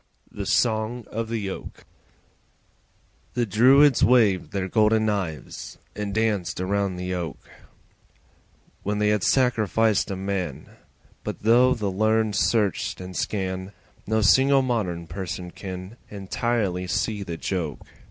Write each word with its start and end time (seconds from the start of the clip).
The 0.31 0.47
Song 0.47 1.05
of 1.11 1.29
the 1.29 1.47
Oak 1.51 1.85
The 3.35 3.45
Druids 3.45 4.03
waved 4.03 4.51
their 4.51 4.67
golden 4.67 5.05
knives 5.05 5.77
And 5.95 6.11
danced 6.11 6.59
around 6.59 6.95
the 6.95 7.13
Oak 7.13 7.37
When 8.81 8.97
they 8.97 9.09
had 9.09 9.21
sacrificed 9.23 10.09
a 10.09 10.15
man; 10.15 10.71
But 11.23 11.43
though 11.43 11.75
the 11.75 11.91
learned 11.91 12.35
search 12.35 12.99
and 12.99 13.15
scan, 13.15 13.73
No 14.07 14.21
single 14.23 14.63
modern 14.63 15.05
person 15.05 15.51
can 15.51 15.97
Entirely 16.09 16.87
see 16.87 17.21
the 17.21 17.37
joke. 17.37 17.85